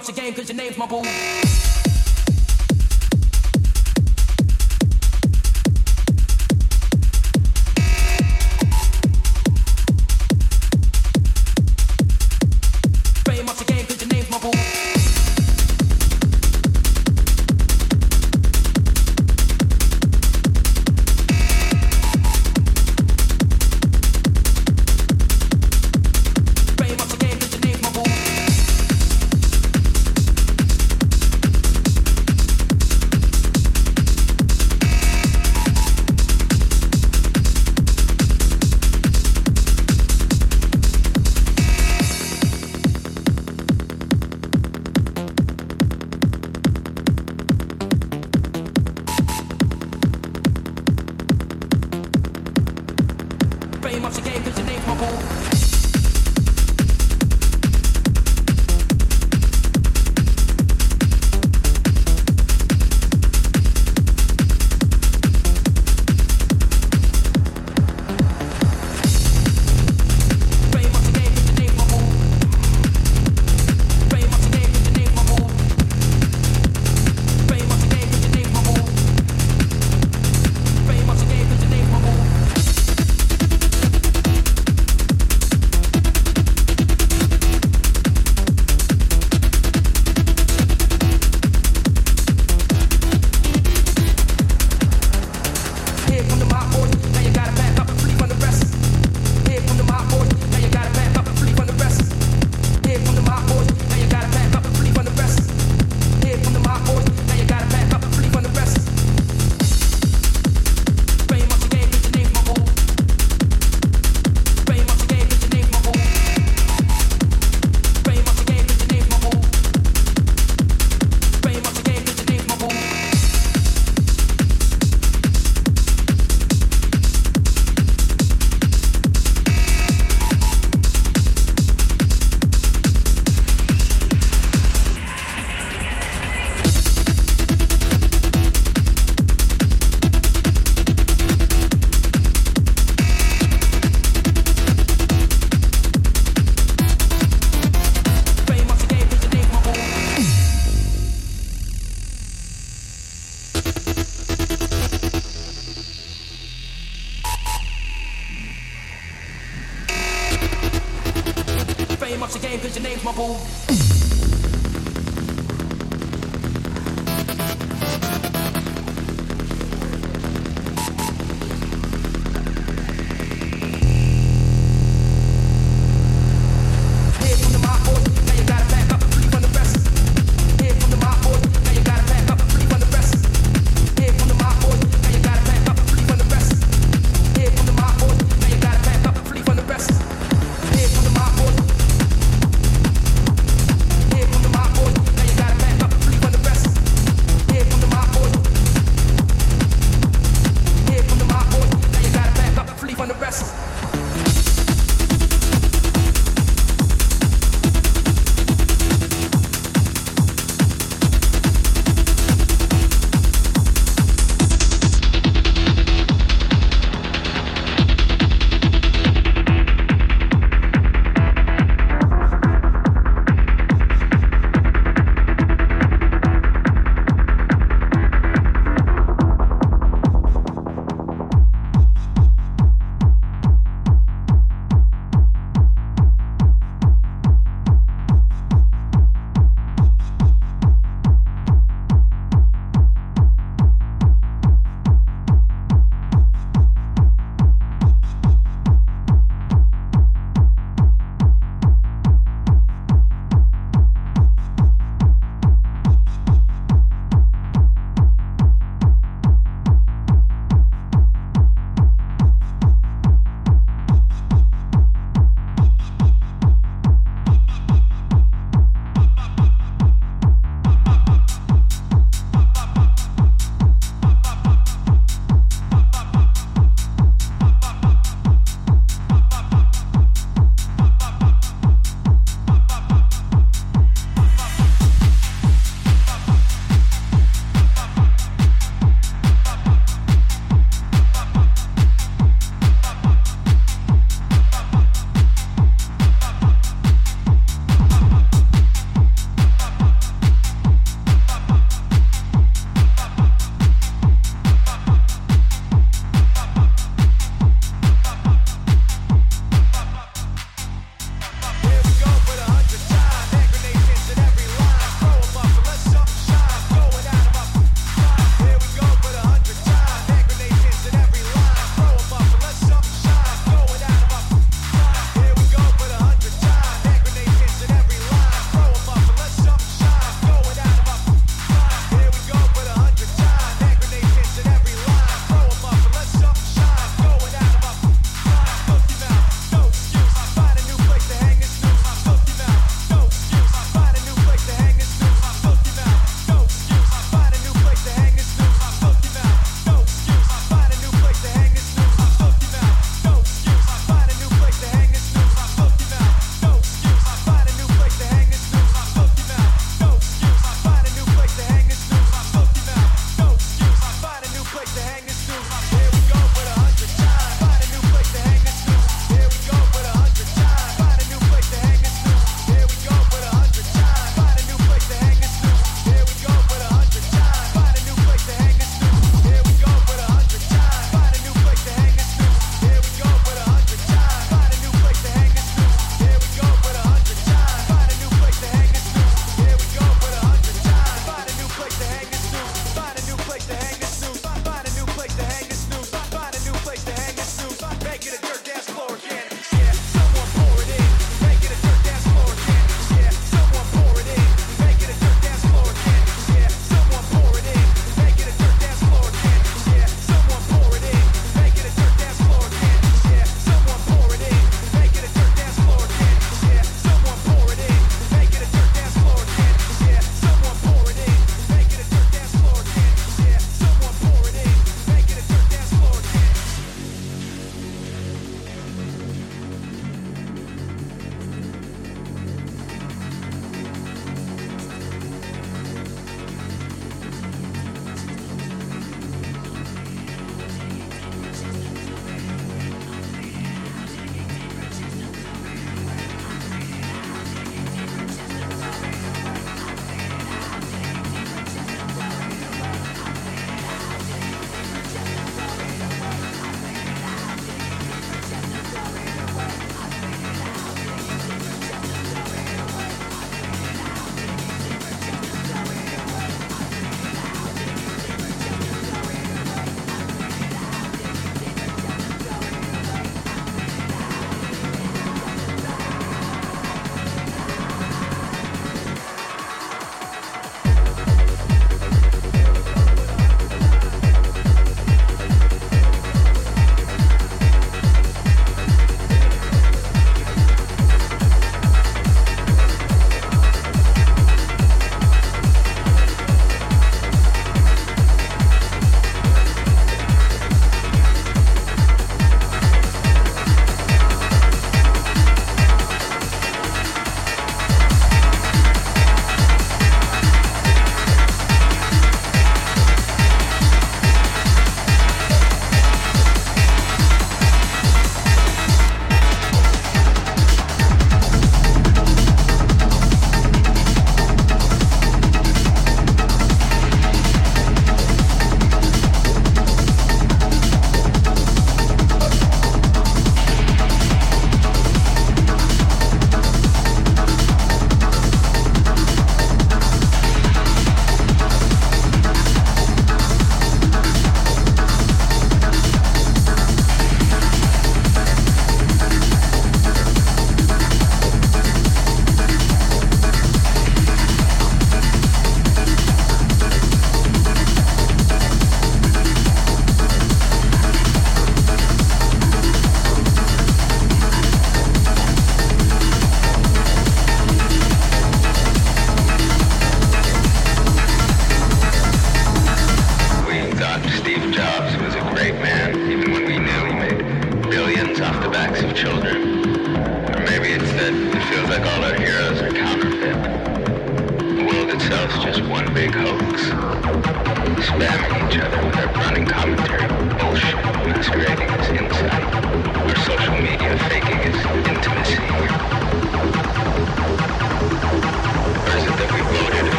up 0.00 0.08
your 0.08 0.24
game, 0.24 0.32
cause 0.32 0.48
your 0.48 0.56
name's 0.56 0.78
my 0.78 0.86
boo. 0.86 1.89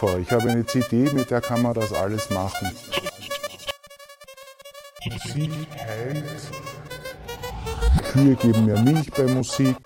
Super. 0.00 0.18
Ich 0.18 0.30
habe 0.30 0.50
eine 0.50 0.64
CD, 0.64 1.10
mit 1.12 1.30
der 1.30 1.40
kann 1.40 1.62
man 1.62 1.74
das 1.74 1.92
alles 1.92 2.30
machen. 2.30 2.70
Musik 5.04 5.52
heilt. 5.76 6.24
Kühe 8.12 8.34
geben 8.34 8.66
mehr 8.66 8.80
Milch 8.80 9.10
bei 9.12 9.24
Musik. 9.24 9.76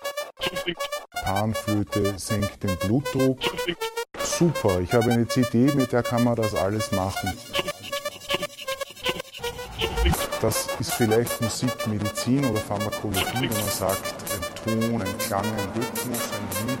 Panflöte 1.23 2.17
senkt 2.17 2.63
den 2.63 2.77
Blutdruck. 2.77 3.39
Super, 4.23 4.79
ich 4.79 4.93
habe 4.93 5.11
eine 5.11 5.27
CD, 5.27 5.73
mit 5.73 5.91
der 5.91 6.03
kann 6.03 6.23
man 6.23 6.35
das 6.35 6.53
alles 6.53 6.91
machen. 6.91 7.33
Das 10.41 10.67
ist 10.79 10.93
vielleicht 10.93 11.41
Musik, 11.41 11.87
Medizin 11.87 12.45
oder 12.45 12.59
Pharmakologie, 12.59 13.49
wenn 13.49 13.49
man 13.49 13.69
sagt, 13.69 14.03
ein 14.33 14.81
Ton, 14.81 15.01
ein 15.01 15.17
Klang, 15.17 15.45
ein 15.45 15.69
Rhythmus, 15.75 16.19
ein 16.33 16.67
Lied 16.67 16.79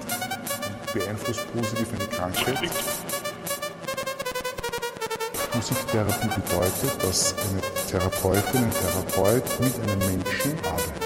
beeinflusst 0.95 1.41
positiv 1.53 1.89
eine 1.93 2.07
Krankheit. 2.07 2.69
Musiktherapie 5.55 6.27
bedeutet, 6.27 7.01
dass 7.01 7.33
eine 7.33 7.61
Therapeutin, 7.89 8.63
ein 8.63 8.71
Therapeut 8.71 9.43
mit 9.61 9.73
einem 9.79 9.99
Menschen 9.99 10.59
arbeitet. 10.65 11.05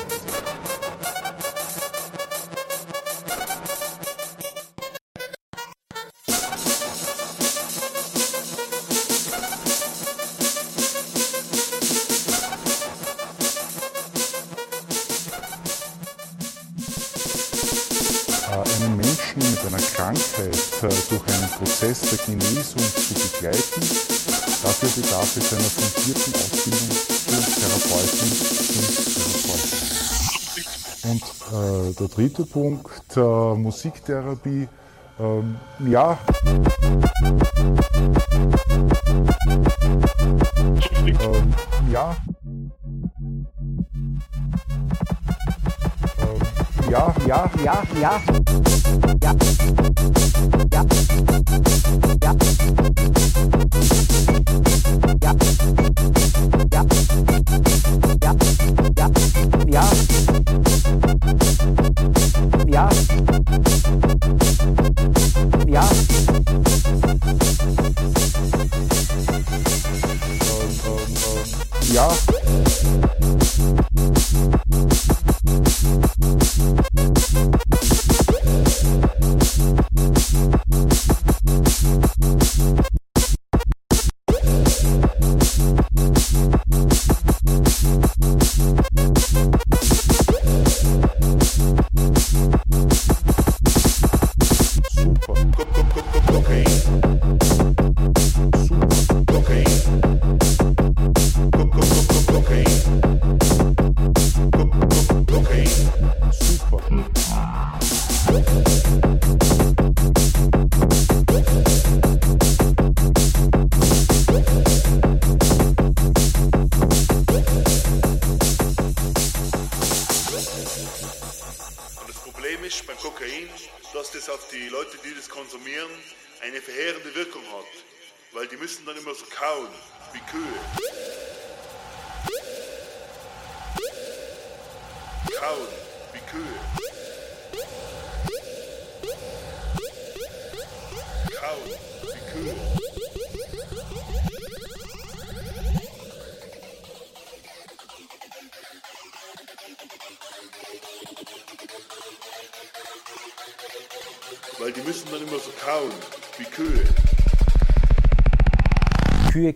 Äh, 18.48 18.84
einen 18.84 18.98
Menschen 18.98 19.38
mit 19.38 19.60
einer 19.68 19.78
Krankheit 19.78 20.56
äh, 20.82 20.90
durch 21.10 21.24
einen 21.28 21.50
Prozess 21.52 22.02
der 22.02 22.18
Genesung 22.26 22.82
zu 22.96 23.14
begleiten, 23.14 24.19
bedarf 25.02 25.38
es 25.38 25.54
einer 25.54 25.64
fundierten 25.64 26.34
Ausbildung 26.34 26.90
zur 26.92 27.40
Therapeutin 27.56 28.32
und 28.76 28.94
Therapeuten. 29.40 29.80
Und 31.10 31.24
äh, 31.54 31.94
der 31.94 32.08
dritte 32.10 32.46
Punkt, 32.46 33.16
äh, 33.16 33.56
Musiktherapie, 33.56 34.68
ähm, 35.20 35.58
ja. 35.88 36.18
Ähm, 41.06 41.54
ja. 41.92 42.16
Ähm, 46.20 46.42
ja, 46.90 47.16
ja, 47.28 47.52
ja. 47.64 47.84
Ja. 48.02 48.22
Ja. 49.22 49.79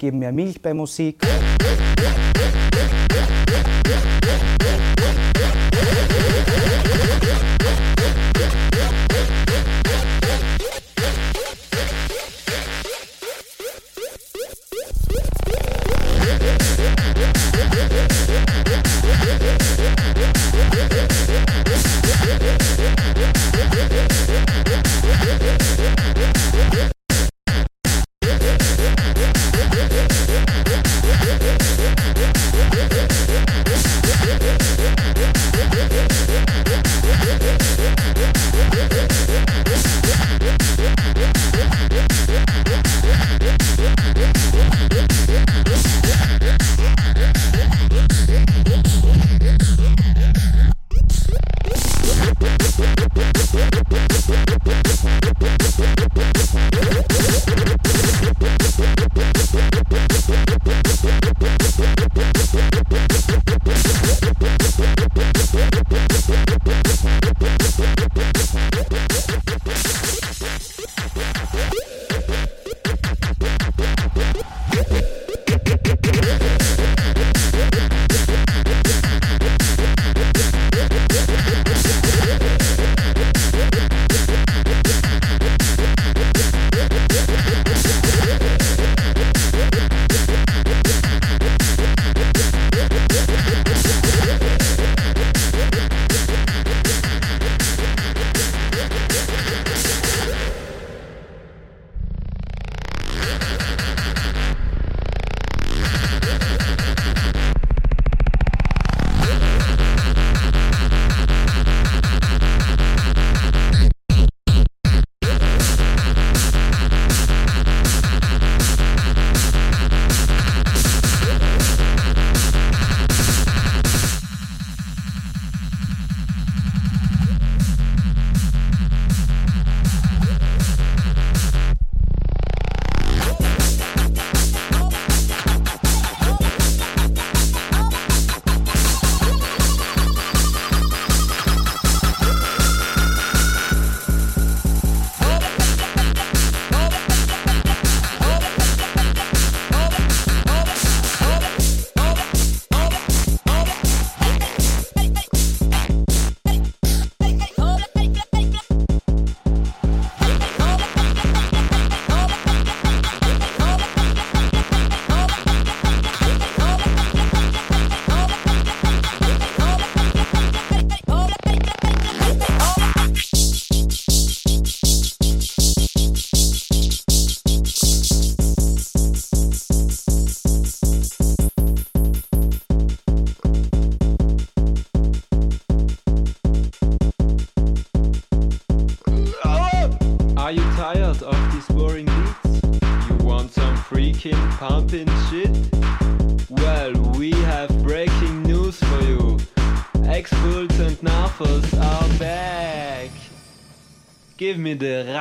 Geben 0.04 0.20
mehr 0.20 0.34
Milch 0.34 0.62
bei 0.62 0.74
Musik. 0.74 1.16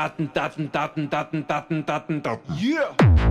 Daten, 0.03 0.33
Daten, 0.35 0.69
Daten, 0.73 1.09
Daten, 1.09 1.47
Daten, 1.47 1.87
Daten, 1.87 2.23
Daten. 2.23 2.55
Yeah! 2.59 3.22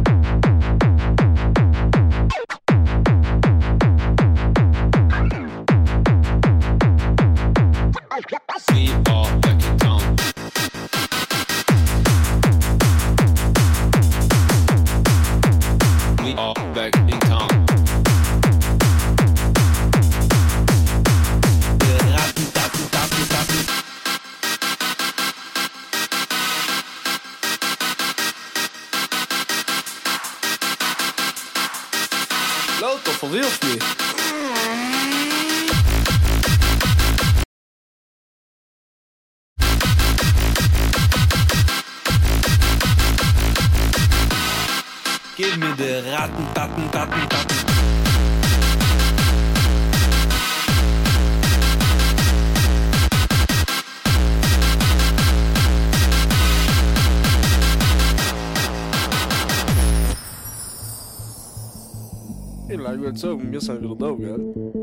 Sen 63.21 63.39
mesela 63.53 63.81
bir 63.81 63.99
daha 63.99 64.11
gel. 64.11 64.80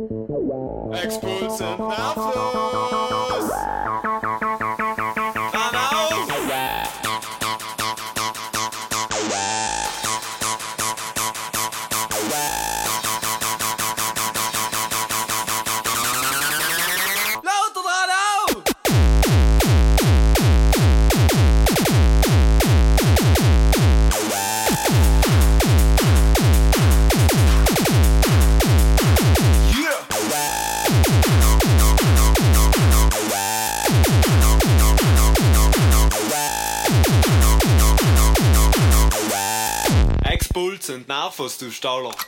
du 41.69 41.73
Stauloch. 41.73 42.28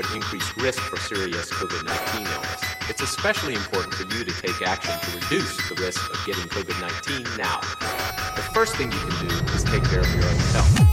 at 0.00 0.10
increased 0.14 0.56
risk 0.56 0.80
for 0.80 0.96
serious 0.96 1.50
COVID 1.50 1.84
19 1.84 2.26
illness, 2.26 2.62
it's 2.88 3.02
especially 3.02 3.54
important 3.54 3.94
for 3.94 4.04
you 4.14 4.24
to 4.24 4.32
take 4.42 4.62
action 4.66 4.94
to 5.00 5.18
reduce 5.18 5.68
the 5.68 5.74
risk 5.76 6.00
of 6.10 6.26
getting 6.26 6.48
COVID 6.48 6.80
19 6.80 7.36
now. 7.36 7.60
The 8.36 8.42
first 8.52 8.76
thing 8.76 8.92
you 8.92 8.98
can 8.98 9.28
do 9.28 9.34
is 9.54 9.64
take 9.64 9.84
care 9.84 10.00
of 10.00 10.14
your 10.14 10.24
own 10.24 10.36
health. 10.52 10.87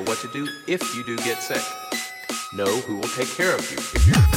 For 0.00 0.10
what 0.10 0.18
to 0.20 0.28
do 0.28 0.48
if 0.66 0.94
you 0.94 1.04
do 1.04 1.16
get 1.18 1.42
sick. 1.42 1.62
Know 2.52 2.76
who 2.82 2.96
will 2.96 3.08
take 3.08 3.28
care 3.28 3.54
of 3.54 3.70
you 3.70 3.78
if 3.78 4.06
you're 4.06 4.29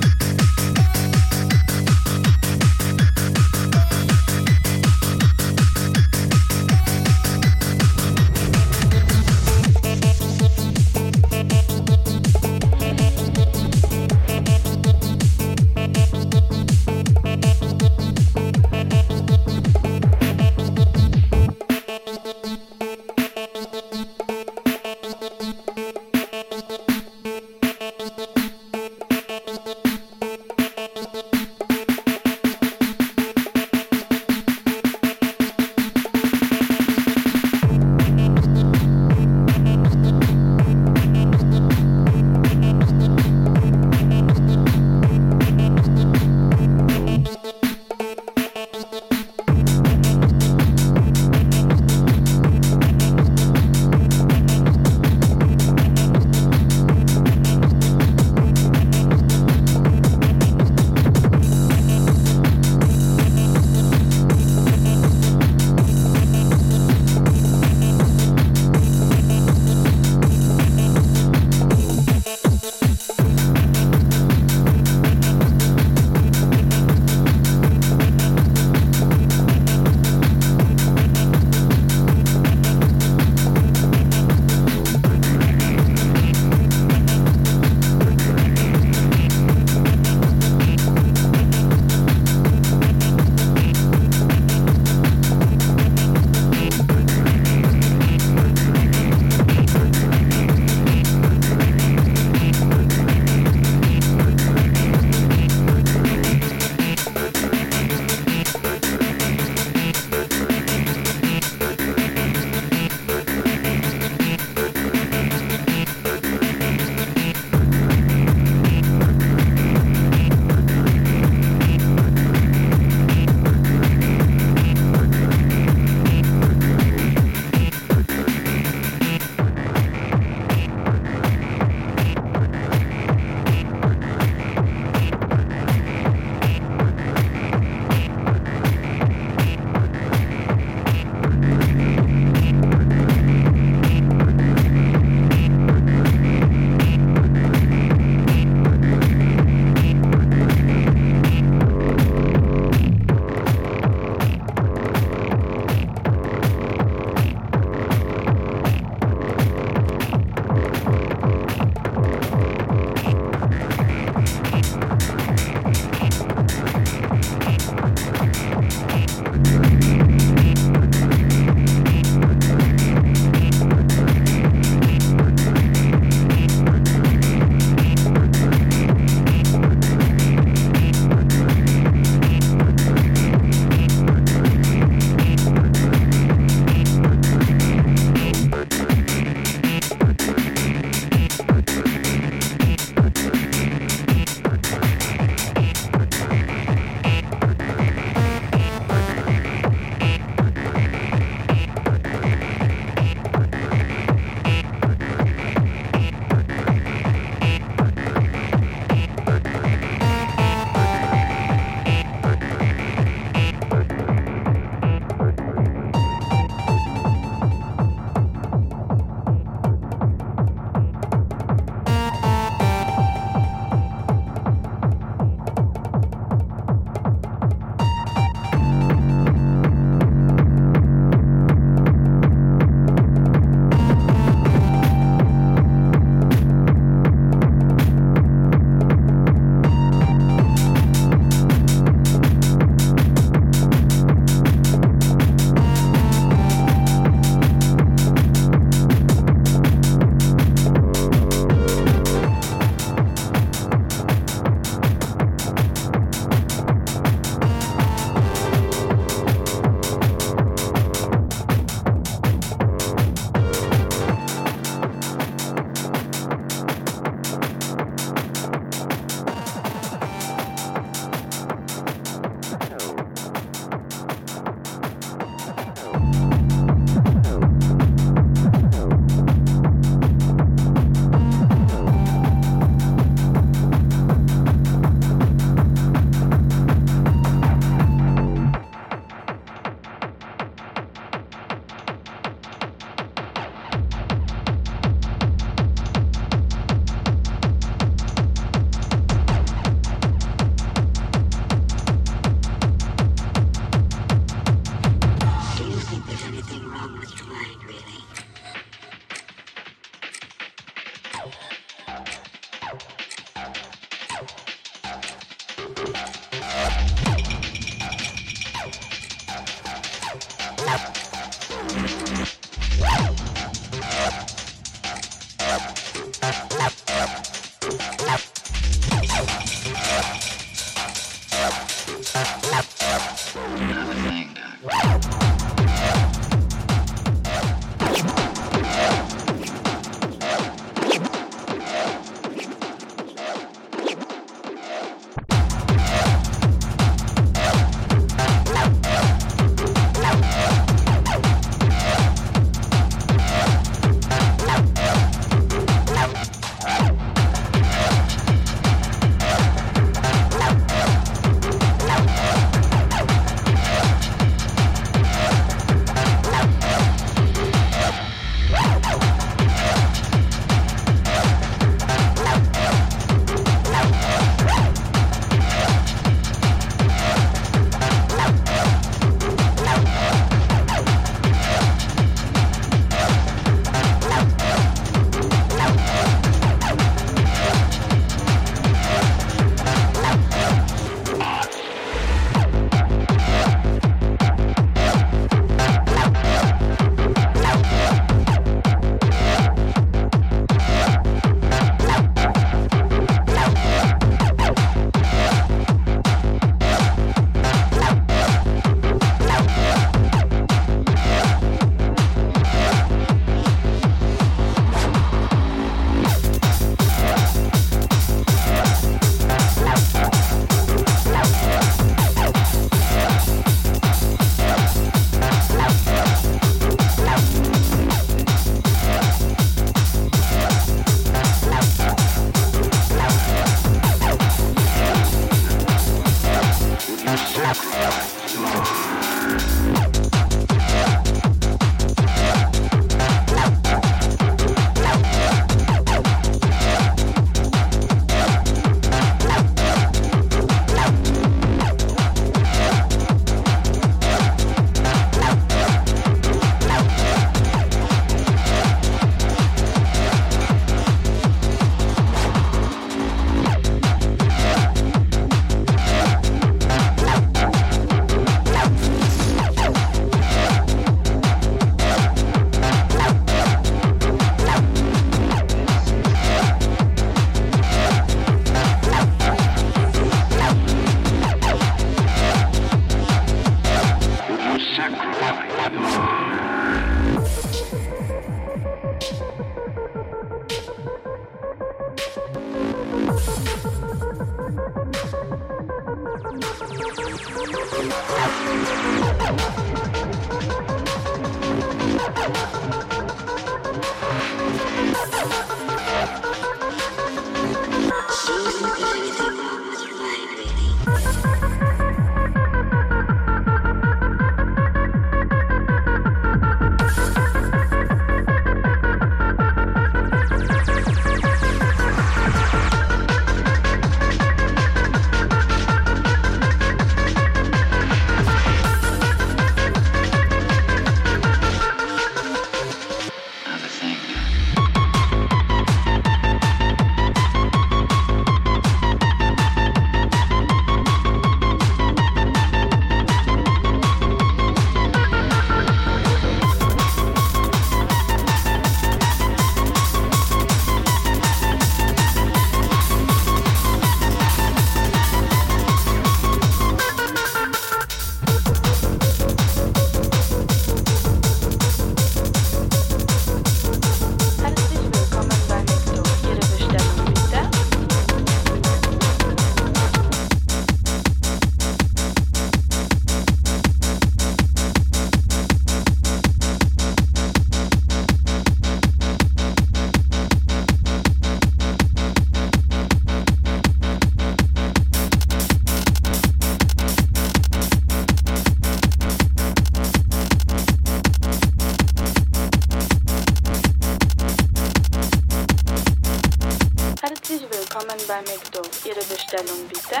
Ihre 598.90 599.04
Bestellung 599.04 599.68
bitte. 599.68 600.00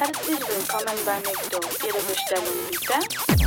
Herzlich 0.00 0.40
willkommen 0.40 0.98
bei 1.04 1.18
McDo. 1.20 1.60
Ihre 1.86 2.00
Bestellung 2.00 2.44
bitte. 2.68 3.37